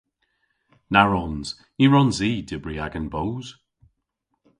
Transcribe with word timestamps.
Na 0.93 1.01
wrons. 1.07 1.47
Ny 1.77 1.85
wrons 1.89 2.17
i 2.29 2.31
dybri 2.47 2.75
agan 2.85 3.07
boos. 3.13 3.47